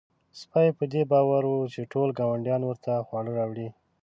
سپی 0.39 0.67
په 0.77 0.83
دې 0.93 1.01
باور 1.11 1.43
و 1.47 1.55
چې 1.73 1.81
ټول 1.91 2.09
ګاونډیان 2.19 2.61
ورته 2.65 2.91
خواړه 3.07 3.31
راوړي. 3.39 3.69